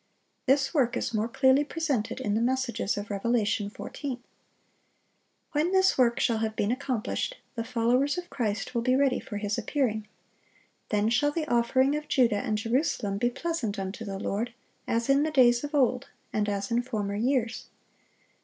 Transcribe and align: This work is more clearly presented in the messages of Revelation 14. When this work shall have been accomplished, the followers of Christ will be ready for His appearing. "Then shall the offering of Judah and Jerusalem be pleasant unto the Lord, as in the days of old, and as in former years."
This 0.47 0.73
work 0.73 0.97
is 0.97 1.13
more 1.13 1.27
clearly 1.27 1.63
presented 1.63 2.19
in 2.19 2.33
the 2.33 2.41
messages 2.41 2.97
of 2.97 3.11
Revelation 3.11 3.69
14. 3.69 4.19
When 5.51 5.71
this 5.71 5.95
work 5.95 6.19
shall 6.19 6.39
have 6.39 6.55
been 6.55 6.71
accomplished, 6.71 7.37
the 7.53 7.63
followers 7.63 8.17
of 8.17 8.31
Christ 8.31 8.73
will 8.73 8.81
be 8.81 8.95
ready 8.95 9.19
for 9.19 9.37
His 9.37 9.59
appearing. 9.59 10.07
"Then 10.89 11.09
shall 11.09 11.31
the 11.31 11.45
offering 11.47 11.95
of 11.95 12.07
Judah 12.07 12.37
and 12.37 12.57
Jerusalem 12.57 13.19
be 13.19 13.29
pleasant 13.29 13.77
unto 13.77 14.03
the 14.03 14.17
Lord, 14.17 14.55
as 14.87 15.07
in 15.07 15.21
the 15.21 15.29
days 15.29 15.63
of 15.63 15.75
old, 15.75 16.07
and 16.33 16.49
as 16.49 16.71
in 16.71 16.81
former 16.81 17.15
years." 17.15 17.67